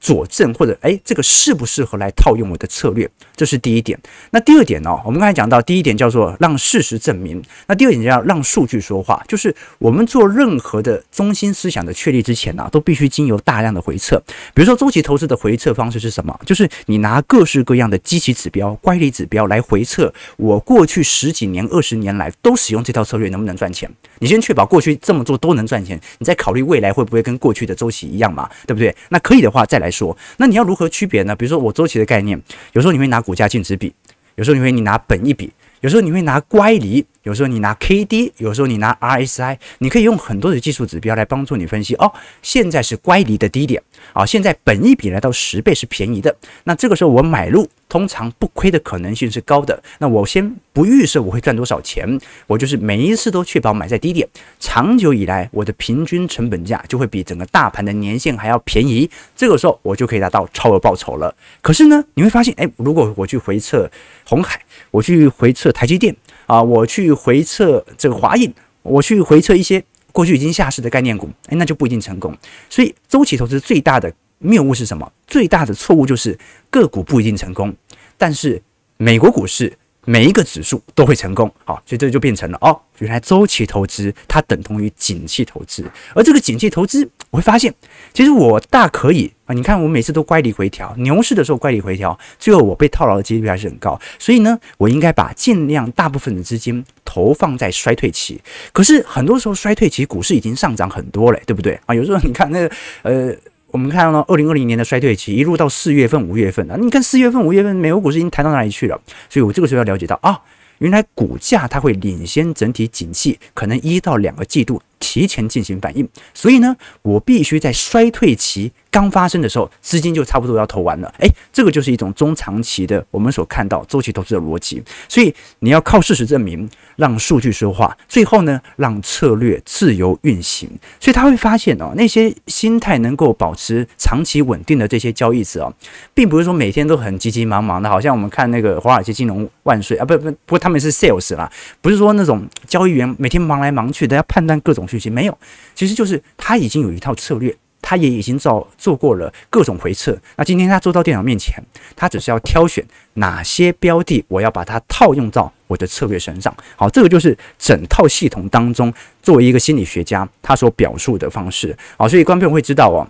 [0.00, 3.10] 佐证或者诶，这个适不适合来套用我的策略？
[3.36, 3.98] 这是第一点。
[4.30, 4.90] 那第二点呢？
[5.04, 14.22] 我们刚才讲到，第一点叫做让事实证明，那第二点叫让数据说话，就是我们做任何的中心思想的确立之前呢，都必须经由大量的回测。
[14.54, 16.38] 比如说周期投资的回测方式是什么？
[16.46, 23.90] 就是你拿各式各样的基期指标、乖离指标来回测，我过去十几年、二十年来都使用这套策略能不能赚钱？
[24.18, 28.48] 你先确保过去这么做都能赚钱，你再考虑未来会不会跟过去的周期一样嘛？
[28.66, 28.94] 对不对？
[29.08, 31.34] 那可以的话再来说，那你要如何区别呢？
[31.34, 32.40] 比如说我周期的概念，
[32.72, 33.92] 有时候你会拿股价净值比，
[34.36, 41.94] 有时候你会你拿本一比，有时候你会拿乖离，有时候你拿 KD，有时候你拿 RSI，你可以用很多的技术指标来帮助你分析。
[41.96, 47.68] 哦，现在是乖离的低点，啊，现在本一比来到十倍是便宜的，那这个时候我买入。
[47.86, 49.80] 通常不亏的可能性是高的。
[49.98, 54.28] 那我先不预设我会赚多少钱，我就是每一次都确保买在低点。
[54.58, 59.08] 长久以来，我的平均成本价就会比整个大盘的年限还要便宜。
[59.36, 61.32] 这个时候我就可以达到超额报酬了。
[61.60, 63.88] 可是呢，你会发现，诶，如果我去回测
[64.24, 72.32] 红海，我去回测台积电啊，我去回测这个华映，我去回测一些过去已经下市的概念股，哎，那就不一定成功。
[72.70, 75.12] 所以，周期投资最大的谬误是什么？
[75.26, 76.38] 最大的错误就是
[76.70, 77.74] 个股不一定成功。
[78.16, 78.62] 但是
[78.96, 87.74] 美国股市每一个指数都会成功，好，所以这就变成了哦，原来周期投资它等同于景气投资，而这个景气投资，我会发现，
[88.12, 98.40] 其实我大可以啊，你看我每次都乖离回调，牛市的时候乖离回调，最后我被套牢的几率还是很高，所以呢，我应该把尽量大部分的资金投放在衰退期。
[98.72, 101.94] 可是很多时候衰退期股市已经上涨很多了，对不对啊？
[101.94, 103.34] 有时候你看那个呃。
[103.74, 108.96] 我们看到二零二零年的衰退期，一路到四月份、五月份啊，你看四月份、五月份，美国股市已经弹到哪里去了？
[109.28, 110.40] 所以我这个时候要了解到啊，
[110.78, 114.80] 原来股价它会领先整体景气，可能一到两个季度。
[115.04, 121.12] 提前进行反应，所以呢，我必须在衰退期刚发生的时候，资金就差不多要投完了。
[121.18, 124.82] 诶，这个就是一种中长期的我们所看到周期投资的逻辑。
[125.06, 130.70] 所以你要靠事实证明，让数据说话，最后呢，让策略自由运行。
[130.98, 135.74] 所以他会发现哦，那些心态能够保持长期稳定的这些交易者哦，
[136.14, 141.50] 并不是说每天都很急急忙忙的，好像我们看那个华尔街金融万岁啊，不不，不过他们是 sales 啦，
[141.82, 144.88] 不是说那种交易员每天忙来忙去的要判断各种。
[145.10, 145.38] 没有，
[145.74, 150.18] 其实就是他已经有一套策略，他也已经做做过了各种回测。
[150.36, 151.62] 那今天他坐到电脑面前，
[151.94, 156.54] 他只是要挑选哪些标的，我要把它套用到我的策略身上。
[156.76, 161.76] 好，这个就是整套系统当中，作为一个心理学家，他所表述的方式。
[161.98, 163.06] 好，所以观众会知道哦，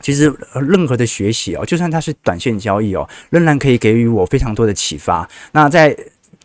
[0.00, 5.28] 其实任何的学习哦，就算它是短线交易哦，仍然可以给予我非常多的启发。
[5.52, 5.96] 那在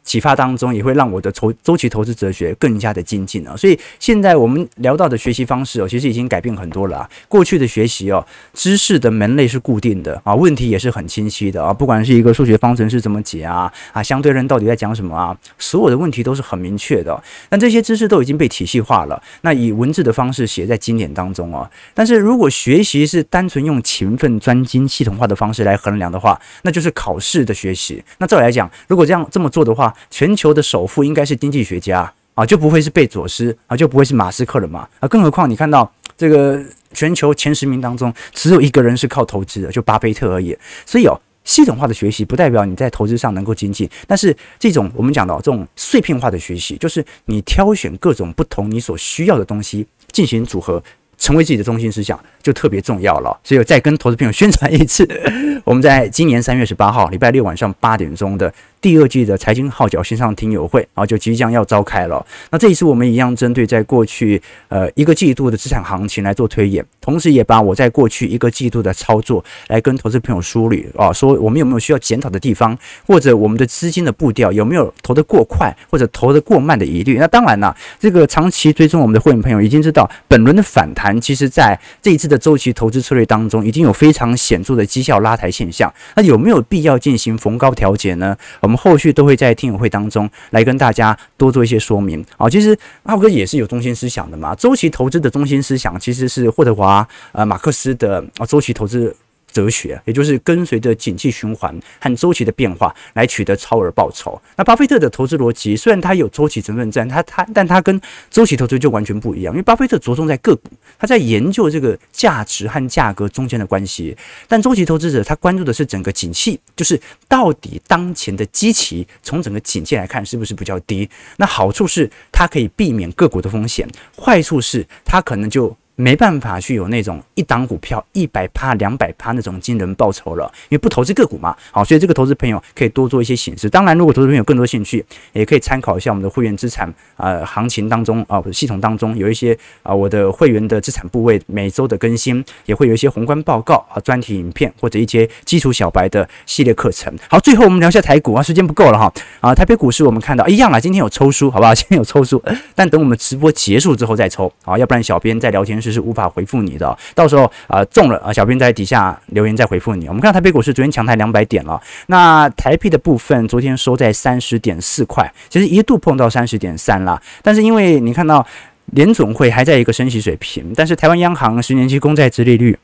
[0.04, 7.10] 启发当中也会让我的投周期投资哲学更加的精进啊，所以现在我们聊到的学习方式哦，其实已经改变很多了啊。
[7.28, 17.24] 过去的学习哦，知识的门类是固定的啊，问题也是很清晰的啊，不管是一个数学方程式怎么解啊，啊，相对论到底在讲什么啊，所有的问题都是很明确的。
[17.50, 21.70] 但这些知识都已经被体系化了，那以文字的方式写在经典当中哦。
[21.94, 28.04] 但是如果学习是单纯用勤奋、专精、系统化的方式来衡量的话，那就是考试的学习。
[28.18, 35.08] 那照来讲，如果这样这么做的话，全球的首富应该是经济学家啊，就不会是贝佐斯啊，就不会是马斯克了嘛啊！
[35.08, 36.62] 更何况你看到这个
[36.94, 40.58] 全球前十名当中，只有一个人是靠投资的，就巴菲特而已。
[40.86, 50.82] 所以哦，系统化的学习不代表你在投资上能够精进，但是这种我们讲到这种碎片化的学习，就是你挑选各种不同你所需要的东西进行组合。
[51.16, 55.08] 成为自己的中心思想就特别重要了，所以我再跟投资朋友宣传一次，
[55.64, 58.54] 我们在今年三月十八号礼拜六晚上八点钟的
[58.84, 62.26] 第二季的财经号角线上听友会，啊就即将要召开了。
[62.52, 77.18] 那这一次我们一样针对在过去呃一个季度的资产行情来做推演，同时也把我在过去一个季度的操作来跟投资朋友梳理啊，说我们有没有需要检讨的地方，或者我们的资金的步调有没有投得过快或者投得过慢的疑虑。
[77.18, 81.18] 那当然了，这个长期追踪我们的会员朋友已经知道，本轮的反弹。
[81.22, 85.90] 其实，在这一次的周期投资策略当中，已经有非常显著的绩效拉抬现象。
[86.18, 88.36] 那有没有必要进行逢高调节呢？
[88.60, 92.26] 我们我们后续都会在听友会当中来跟大家多做一些说明。
[92.38, 94.56] 好，其实阿哥也是有中心思想的嘛。
[94.56, 99.16] 周期投资的中心思想其实是霍德华呃马克思的啊周期投资。
[99.54, 104.42] 哲学，也就是跟随着景气循环和周期的变化来取得超额报酬。
[104.58, 110.64] 那巴菲特的投资逻辑虽然他有周期成分在，他他但他跟周期投资就完全不一样，因为巴菲特着重在个股，
[110.98, 114.18] 他在研究这个价值和价格中间的关系。
[114.48, 121.08] 但周期投资者他关注的是整个景气，就是到底当前的基期从整个景气来看是不是比较低？
[121.38, 123.88] 那好处是它可以避免个股的风险，
[124.18, 125.76] 坏处是它可能就。
[125.96, 131.56] 没办法去有那种一档股票一百趴、两百趴那种惊人报酬了，因为不投资个股嘛。
[131.72, 133.70] 好，所以这个投资朋友可以多做一些省思。
[133.70, 147.14] 当然，如果投资朋友更多兴趣，也可以参考一下我们的会员资产啊、呃、行情当中啊、呃、系统当中有一些啊、我的会员的资产部位每周的更新，也会有一些宏观报告啊专题影片或者一些基础小白的系列课程。
[147.30, 151.76] 好，最后我们聊一下台股啊，时间不够了哈啊，台北股市我们看到一样啦，今天有抽书，好不好？
[151.76, 152.42] 今天有抽书，
[152.74, 160.08] 但等我们直播结束之后再抽啊，要不然小编在聊天室是无法回复你的，到时候啊、中了啊，小编在底下留言再回复你。
[160.08, 168.46] 我们看到台北股市昨天强台两百点了，那台币的部分昨天收在三十点四块，其实一度碰到三十点三了，但是因为你看到
[168.94, 172.78] 联总会还在一个升息水平，但是台湾央行十年期公债殖利率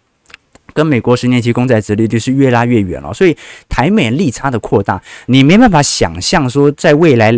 [0.74, 3.36] 跟美国十年期公债殖利率是越拉越远了，所以
[3.70, 7.32] 台美利差的扩大，你没办法想象说在未来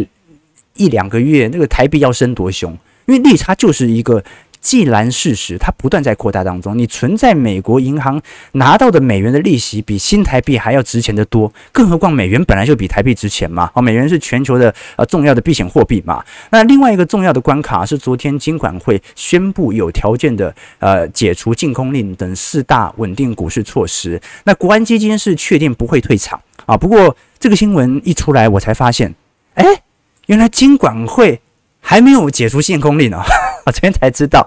[0.75, 2.71] 一两个月那个台币要升多凶，
[3.05, 4.23] 因为利差就是一个。
[4.61, 8.21] 既然事实它不断在扩大当中，你存在美国银行
[8.53, 16.23] 拿到的美元的利息比新台币还要值钱的多，更何况美元本来就比台币值钱嘛，哦，美元是全球的呃重要的避险货币嘛。
[16.51, 26.77] 那另外一个重要的关卡是昨天金管会宣布有条件的呃解除禁空令等四大稳定股市措施，那国安基金是确定不会退场啊。
[26.77, 29.15] 不过这个新闻一出来，我才发现，
[29.55, 29.65] 哎，
[30.27, 31.41] 原来金管会
[31.79, 33.17] 还没有解除限空令呢。
[33.63, 34.45] 啊， 昨天才知道。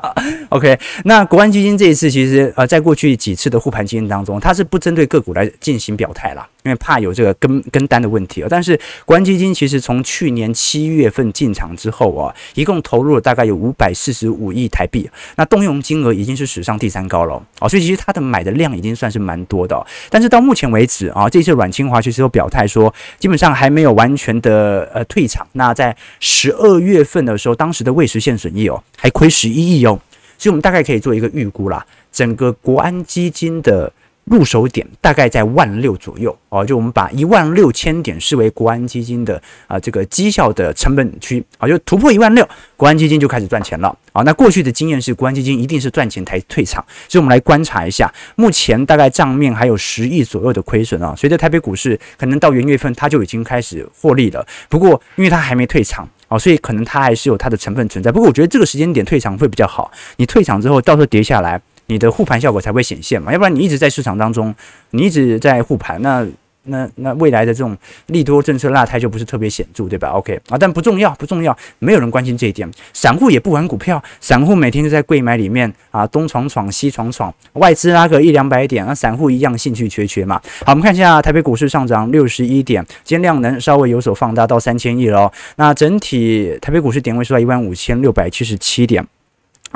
[0.51, 8.49] OK，那国安基金这一次其实呃，在过去几次的护盘经验当中，它是不针对个股来进行表态了，因为怕有这个跟跟单的问题啊。
[8.51, 17.69] 但是国安基金其实从去年七月份进场之后啊，一共投入了大概有五百四十五亿台币，那动用金额已经是史上第三高了哦。
[17.69, 19.87] 所以其实它的买的量已经算是蛮多的。
[20.11, 25.47] 但是到目前为止啊，这次阮清华其实有表态说，基本上还没有完全的呃退场。
[25.53, 28.83] 那在十二月份的时候，当时的未实现损益哦。
[28.97, 30.01] 还亏十一亿哦，
[30.39, 31.85] 所以我们大概可以做一个预估啦。
[32.11, 33.93] 整个国安基金的
[34.25, 44.23] 入手点大概在万六左右哦，就我们把一万六千点视为国安基金的啊这个绩效的成本区啊，就突破一万六，国安基金就开始赚钱了啊。
[44.23, 51.15] 那过去的经验是，国安基金一定是赚钱才退场，所以我们来观察一下，目前大概账面还有十亿左右的亏损啊。
[51.17, 56.09] 随着台北股市可能到元月份，它就已经开始获利了，不过因为它还没退场。
[56.29, 59.93] 哦，所以可能它还是有它的成分存在，不过我觉得这个时间点退场会比较好。
[60.17, 64.55] 你退场之后，到时候跌下来，你的护盘效果才会显现嘛，要不然你一直在市场当中，
[64.91, 66.27] 你一直在护盘，那。
[66.67, 67.77] 那那未来的这种
[68.07, 72.67] 利多政策落台就不是特别显著，对吧？OK 啊，但不重要，不重要，没有人关心这一点。
[72.95, 80.41] 散户也不玩股票，散户每天都在柜买里面啊，东闯闯西闯闯，外资拉个一两百点，那散户一样兴趣缺缺嘛。
[80.65, 85.31] 好，我们看一下台北股市上涨六十一点，今天量能稍微有所放大到三千亿了。
[85.57, 89.07] 那整体台北股市点位数在一万五千六百七十七点。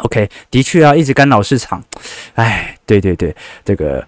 [0.04, 1.82] OK，的确啊，一直干扰市场。
[2.34, 3.34] 哎，对对对，
[3.64, 4.06] 这个。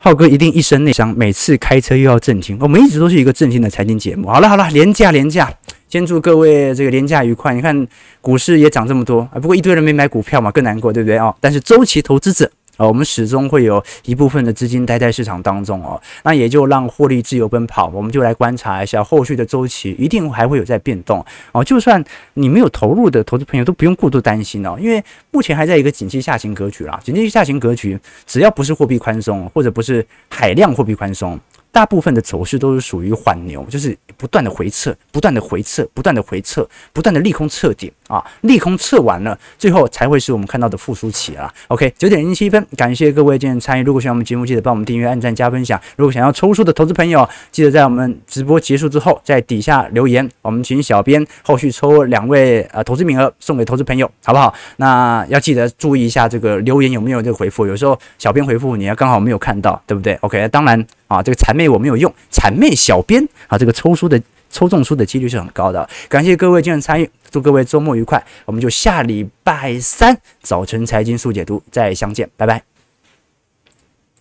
[0.00, 2.56] 浩哥一定一身内伤，每次开车又要震惊。
[2.60, 4.28] 我们一直都是一个震惊的财经节目。
[4.28, 5.52] 好了好了，廉价廉价，
[5.88, 7.52] 先祝各位这个廉价愉快。
[7.52, 7.86] 你看
[8.20, 11.34] 股市也涨这么多啊，不过一堆人没买股票嘛，更难过，对不对哦？
[11.40, 12.48] 但是周期投资者。
[12.78, 17.88] 呃，我们始终会有一部分的资金待在市场当中哦，那也就让获利自由奔跑。
[17.88, 21.62] 我们就来观察一下后续的周期，一定还会有在变动哦。
[21.62, 22.02] 就算
[22.34, 26.98] 你没有投入的投资朋友，都不用过度担心哦，因为目前还在一个景气下行格局啦。
[27.04, 31.38] 景气下行格局，只要不是货币宽松，或者不是海量货币宽松。
[31.70, 41.52] 大部分的走势都是属于缓牛，就是不断的回撤，不断的回撤，不断的回撤，不断的利空测点啊，利空测完了，最后才会是我们看到的复苏期啊。
[41.68, 43.84] OK，九点零七分，感谢各位今天参与。
[43.84, 45.80] 如果喜欢我们节目，记得帮我们订阅、按赞、加分享。
[45.96, 54.52] 如果想要抽出的投资朋友，记得在我们直播结束之后，在底下留言，我们请小编后续抽两位呃投资名额送给投资朋友，好不好？
[54.76, 60.84] 那要记得注意一下这个留言有没有这个回复，有时候小编回复你要刚好没有看到，对不对？OK，当然。
[61.08, 65.88] 啊，这个谄媚我没有用，谄媚小编啊，这个抽书的抽中书的几率是很高的。
[66.08, 72.77] 感谢各位今天参与，祝各位周末愉快，我们就下礼拜三早晨财经速解读再相见，拜拜。